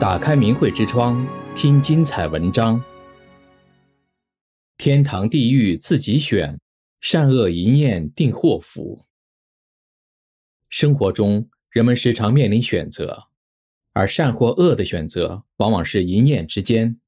[0.00, 1.26] 打开明慧之窗，
[1.56, 2.80] 听精彩文章。
[4.76, 6.60] 天堂地狱自己选，
[7.00, 9.04] 善恶一念定祸福。
[10.68, 13.24] 生活中，人们时常面临选择，
[13.92, 17.00] 而善或恶的选择，往往是一念之间。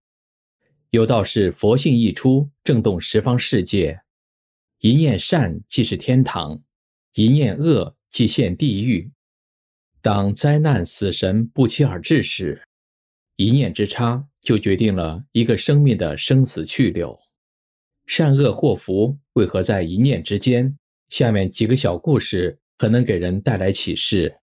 [0.91, 4.00] 有道是：佛性一出，震动十方世界。
[4.80, 6.64] 一念善即是天堂，
[7.14, 9.12] 一念恶即现地狱。
[10.02, 12.66] 当灾难、死神不期而至时，
[13.41, 17.18] 一念之差就决定了一个生命的生死去留。
[18.07, 20.76] 善恶祸福为何在一念之间？
[21.08, 24.36] 下面几个小故事可能给人带来启示。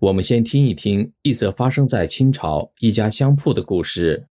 [0.00, 4.28] 我们先听一听一则发生在清朝一家香铺的故事。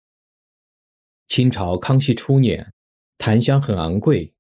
[1.27, 2.73] 清朝康熙初年，
[3.19, 4.35] 檀香很昂贵。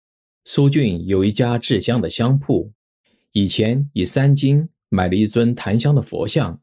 [0.44, 2.74] 苏俊有一家制香的香铺，
[3.32, 6.60] 以前以三金买了一尊檀香的佛像。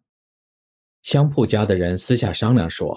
[1.01, 2.95] 香铺家的人私下商量说，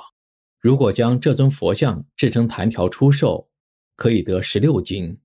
[0.61, 3.49] 如果将这尊佛像制成檀条出售，
[3.97, 5.21] 可以得十六金。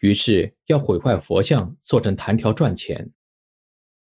[0.00, 3.12] 于是要毁坏佛像做成檀条赚钱。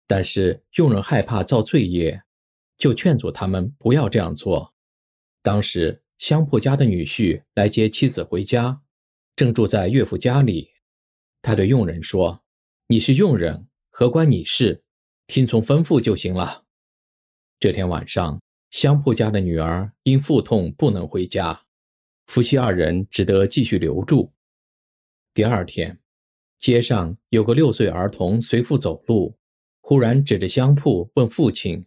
[0.07, 2.25] 但是佣人害怕造罪业，
[2.77, 4.75] 就劝阻他们不要这样做。
[5.43, 8.83] 当时香铺家的女婿来接妻子回家，
[9.37, 10.71] 正住在岳父家里。
[11.43, 12.43] 他对佣人说
[12.89, 14.83] ：“你是佣人，何关你事？
[15.27, 16.65] 听从吩咐就行了。”
[17.61, 18.41] 这天晚上，
[18.71, 21.65] 香铺家的女儿因腹痛不能回家，
[22.27, 24.33] 夫妻二人只得继续留住。
[25.33, 26.01] 第二天，
[26.59, 29.39] 街上有个六岁儿童随父走路。
[29.81, 31.87] 忽然指着香铺问父亲：“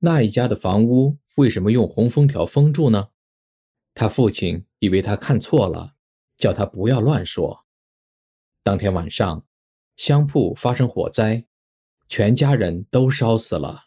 [0.00, 3.08] 那一家的房屋为什么用红封条封住呢？”
[3.94, 5.94] 他父亲以为他看错了，
[6.40, 7.66] 叫他不要乱说。
[8.62, 9.44] 当天晚上，
[9.96, 11.44] 香铺发生火灾，
[12.08, 13.84] 全家人都烧死了，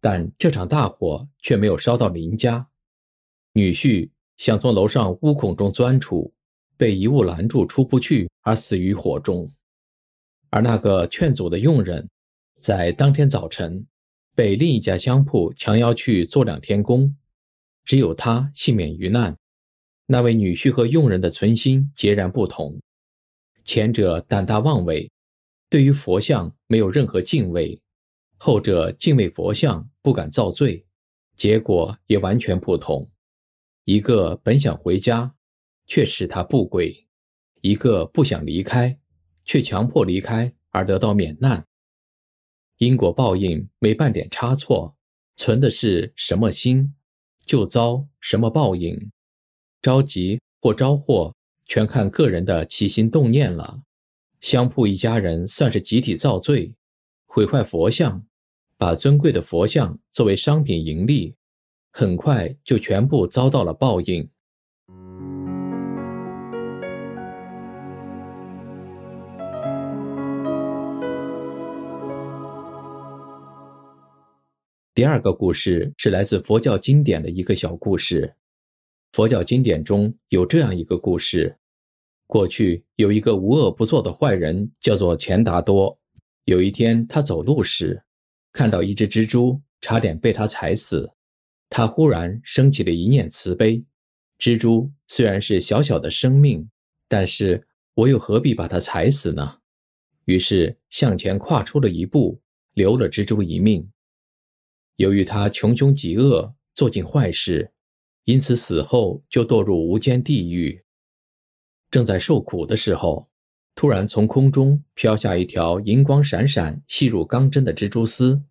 [0.00, 2.68] 但这场大火却没有烧到邻家。
[3.54, 6.32] 女婿想从楼上屋孔中钻出，
[6.76, 9.50] 被一物拦住，出不去，而死于火中。
[10.50, 12.08] 而那个劝阻的佣人，
[12.60, 13.86] 在当天早晨，
[14.36, 17.16] 被另一家香铺强要去做两天工，
[17.84, 19.36] 只有他幸免于难。
[20.06, 22.80] 那位女婿和佣人的存心截然不同，
[23.64, 25.10] 前者胆大妄为，
[25.70, 27.80] 对于佛像没有任何敬畏；
[28.36, 30.84] 后者敬畏佛像，不敢造罪，
[31.36, 33.10] 结果也完全不同。
[33.84, 35.34] 一个本想回家，
[35.86, 37.06] 却使他不归；
[37.60, 38.98] 一个不想离开，
[39.44, 41.66] 却强迫离开而得到免难。
[42.78, 44.96] 因果报应没半点差错，
[45.36, 46.94] 存的是什么心，
[47.46, 49.10] 就遭什么报应。
[49.82, 51.34] 招吉或招祸，
[51.66, 53.82] 全看个人的起心动念了。
[54.40, 56.76] 香铺一家人算是集体造罪，
[57.26, 58.24] 毁坏佛像，
[58.78, 61.34] 把尊贵的佛像作为商品盈利，
[61.90, 64.30] 很快就全部遭到了报应。
[74.94, 78.36] 第二个故事是来自佛教经典的一个小故事。
[79.12, 81.58] 佛教经典中有这样一个故事：
[82.26, 86.00] 过去有一个无恶不作的坏人，叫做钱达多。
[86.46, 88.04] 有一天，他走路时
[88.52, 91.12] 看到一只蜘蛛，差点被他踩死。
[91.68, 93.84] 他忽然升起了一念慈悲：
[94.38, 96.70] 蜘蛛虽然是小小的生命，
[97.06, 99.58] 但是我又何必把它踩死呢？
[100.24, 102.40] 于是向前跨出了一步，
[102.72, 103.90] 留了蜘蛛一命。
[104.96, 107.72] 由于他穷凶极恶，做尽坏事，
[108.24, 110.84] 因此死后就堕入无间地狱。
[111.90, 113.28] 正在受苦的时候，
[113.74, 118.42] 突然从空中飘下一条银光闪闪、细如钢针的蜘蛛丝。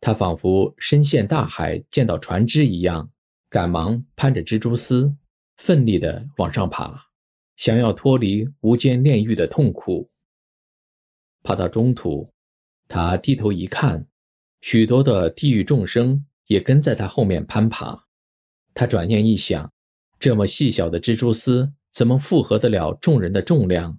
[0.00, 3.10] 他仿佛身陷大海，见到船只一样，
[3.48, 5.14] 赶忙攀着蜘蛛丝，
[5.56, 7.08] 奋力地往上爬，
[7.54, 10.10] 想要脱离无间炼狱的痛苦。
[11.44, 12.30] 爬到中途，
[12.88, 14.08] 他低头一看。
[14.60, 18.06] 许多的地狱众生也跟在他后面攀爬。
[18.74, 19.72] 他转念一想，
[20.18, 23.98] 这么细小的蜘蛛丝怎么负荷得了众人的重量？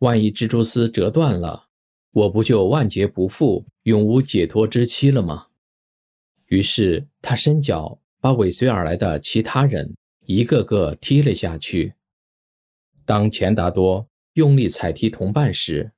[0.00, 1.66] 万一蜘蛛丝折断了，
[2.10, 5.46] 我不就万劫不复、永无解脱之期了吗？
[6.46, 9.94] 于是他伸脚把尾随而来的其他人
[10.26, 11.94] 一个个踢了下去。
[13.06, 15.92] 当钱达多用力踩踢同伴时，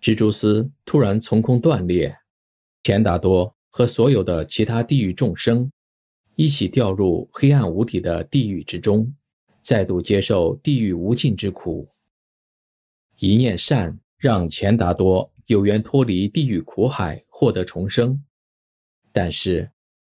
[0.00, 2.18] 蜘蛛丝突然从空断裂。
[2.82, 5.70] 钱达多和所有的其他地狱众生
[6.34, 9.14] 一起掉入黑暗无底的地狱之中，
[9.62, 11.88] 再度接受地狱无尽之苦，
[13.18, 18.24] 一念善让钱达多有缘脱离地狱苦海，获得重生。
[19.12, 19.70] 但是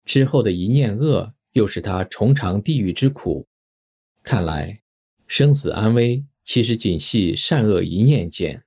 [0.05, 3.47] 之后的一念恶，又使他重尝地狱之苦。
[4.23, 4.81] 看来
[5.27, 8.64] 生死安危，其实仅系善恶一念间。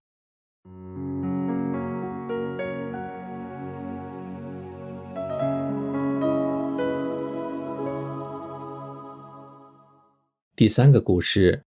[10.59, 11.65] 第三个故事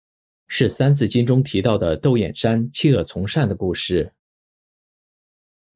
[0.49, 4.11] 是《三字经》中提到的窦燕山弃恶从善的故事。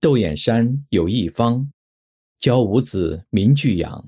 [0.01, 1.71] 窦燕山有一方，
[2.37, 4.05] 教五子名俱扬，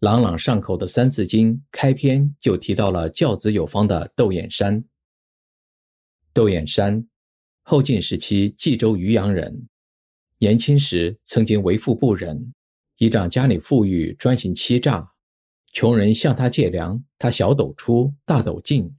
[0.00, 4.84] 朗朗上口的《三字经》开篇就提到了教子有方的窦燕山。
[6.34, 7.08] 窦燕山，
[7.62, 9.66] 后晋时期冀州渔阳人，
[10.36, 12.52] 年轻时曾经为富不仁，
[12.98, 15.14] 依仗家里富裕，专行欺诈。
[15.80, 18.96] 穷人向他借粮，他小斗出，大斗进，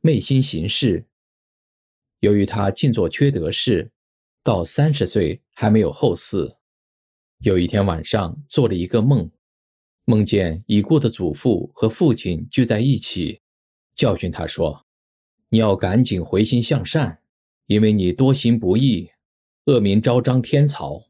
[0.00, 1.06] 昧心行事。
[2.20, 3.92] 由于他尽做缺德事，
[4.42, 6.56] 到三十岁还没有后嗣。
[7.40, 9.30] 有一天晚上，做了一个梦，
[10.06, 13.42] 梦见已故的祖父和父亲聚在一起，
[13.94, 14.86] 教训他说
[15.52, 17.20] ：“你要赶紧回心向善，
[17.66, 19.10] 因为你多行不义，
[19.66, 21.04] 恶名昭彰天朝，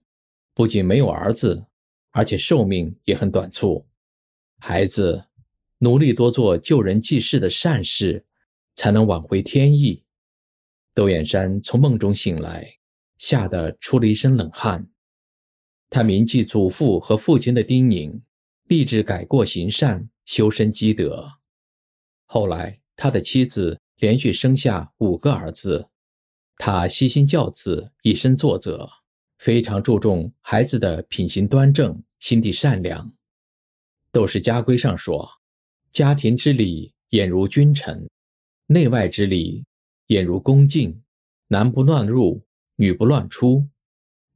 [0.53, 1.67] 不仅没有儿子，
[2.11, 3.87] 而且寿命也很短促。”
[4.65, 5.25] 孩子，
[5.79, 8.27] 努力多做救人济世的善事，
[8.77, 10.05] 才能挽回天意。
[10.95, 12.77] 窦燕山从梦中醒来，
[13.19, 14.89] 吓得出了一身冷汗。
[15.91, 18.21] 他铭记祖父和父亲的叮咛，
[18.69, 21.29] 立志改过行善，修身积德。
[22.27, 25.89] 后来，他的妻子连续生下五个儿子，
[26.57, 28.89] 他悉心教子，以身作则，
[29.39, 33.09] 非常注重孩子的品行端正，心地善良。
[34.13, 35.41] 《窦氏家规》上说
[35.91, 38.07] ：“家庭之礼，严如君臣；
[38.67, 39.65] 内外之礼，
[40.09, 41.03] 严如恭敬。
[41.49, 42.45] 男不乱入，
[42.77, 43.67] 女不乱出，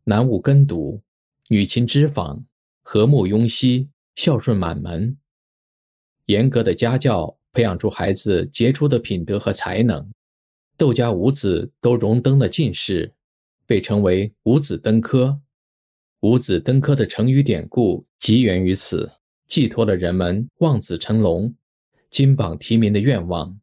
[0.05, 1.03] 男无耕读，
[1.49, 2.47] 女勤织纺，
[2.83, 5.19] 和睦雍熙，孝顺满门。
[6.25, 10.11] 严格的家教培养出孩子杰出的品德和才能。
[10.79, 13.15] 窦家五子都荣登了进士，
[13.67, 15.43] 被称为‘五子登科’。
[16.21, 19.13] 五子登科的成语典故即源于此。”
[19.47, 21.55] 寄托了人们望子成龙、
[22.11, 23.61] 金榜题名的愿望。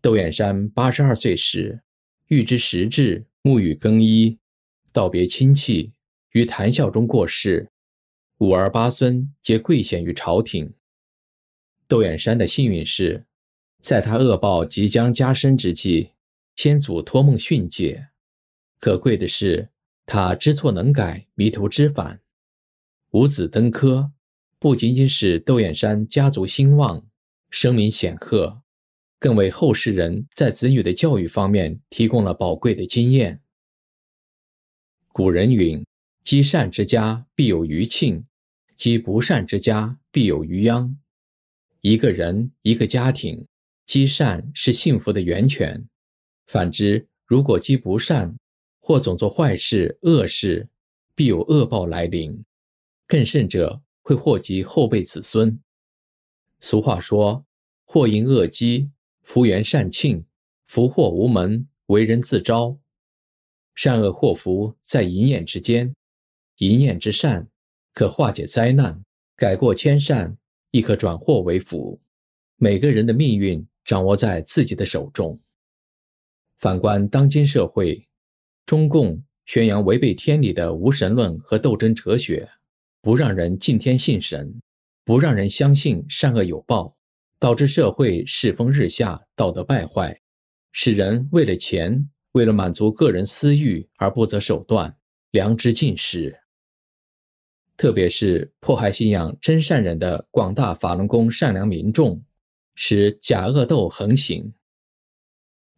[0.00, 1.82] 窦燕山八十二岁时，
[2.28, 4.38] 欲知时至，沐浴更衣，
[4.92, 5.92] 道别亲戚，
[6.30, 7.70] 于谈笑中过世。
[8.38, 10.74] 五儿八孙皆贵显于朝廷。
[11.86, 13.26] 窦燕山的幸运是，
[13.80, 16.12] 在他恶报即将加深之际，
[16.56, 18.08] 先祖托梦训诫。
[18.80, 19.68] 可贵的是，
[20.06, 22.20] 他知错能改，迷途知返。
[23.10, 24.12] 五子登科。
[24.62, 27.04] 不仅仅使窦燕山家族兴旺、
[27.50, 28.62] 声名显赫，
[29.18, 33.42] 更为后世人在子女的教育方面提供了宝贵的经验。
[35.08, 35.84] 古人云
[36.22, 38.24] ：“积善之家必有余庆，
[38.76, 40.96] 积不善之家必有余殃。”
[41.82, 43.48] 一个人、一个家庭，
[43.84, 45.88] 积善是幸福的源泉；
[46.46, 48.36] 反之，如果积不善，
[48.78, 50.68] 或总做坏事、恶事，
[51.16, 52.44] 必有恶报来临。
[53.08, 55.60] 更甚者，会祸及后辈子孙。
[56.60, 57.46] 俗话说
[57.84, 58.90] ：“祸因恶积，
[59.22, 60.26] 福缘善庆，
[60.66, 62.78] 福祸无门，为人自招。”
[63.74, 65.94] 善恶祸福在一念之间，
[66.58, 67.48] 一念之善
[67.94, 69.02] 可化解灾难，
[69.34, 70.36] 改过迁善
[70.72, 72.00] 亦可转祸为福。
[72.56, 75.40] 每个人的命运掌握在自己的手中。
[76.58, 78.06] 反观当今社会，
[78.66, 82.48] 中共宣扬违背天理的无神论和斗争哲学。
[83.02, 84.62] 不让人敬天信神，
[85.04, 86.96] 不让人相信善恶有报，
[87.40, 90.20] 导致社会世风日下，道德败坏，
[90.70, 94.96] 使人为了钱，为了满足个人私欲而不择手段，
[95.32, 96.42] 良知尽失。
[97.76, 102.24] 特别是迫害信仰真善忍的广大法轮功善良民众，
[102.76, 104.54] 使假恶斗横行。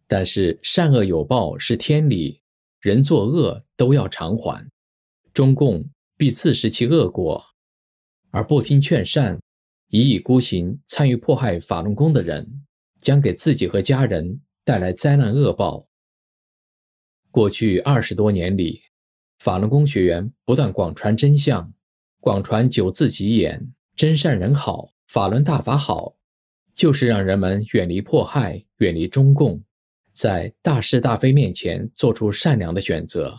[0.06, 2.42] 但是善恶有报是天理，
[2.80, 4.70] 人作恶都要偿还。
[5.32, 5.88] 中共。
[6.16, 7.44] 必自食其恶果，
[8.30, 9.40] 而不听劝善、
[9.88, 12.64] 一意孤行参与迫害法轮功的人，
[13.00, 15.88] 将给自己和家人带来灾难恶报。
[17.30, 18.82] 过去二十多年里，
[19.38, 21.74] 法轮功学员不断广传真相，
[22.20, 26.14] 广传九字吉言：真善人好，法轮大法好，
[26.72, 29.64] 就是让人们远离迫害，远离中共，
[30.12, 33.36] 在大是大非面前做出善良的选择，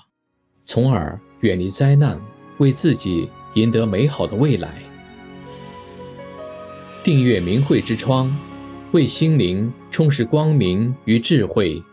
[0.66, 2.35] 从而远离灾难。
[2.58, 4.82] 为自己赢得美好的未来。
[7.04, 8.36] 订阅明慧之窗，
[8.92, 11.84] 为心灵充实光明与智慧。